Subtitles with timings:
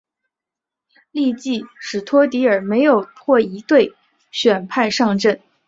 [1.11, 3.93] 翌季史托迪尔没有获一队
[4.31, 5.39] 选派上阵。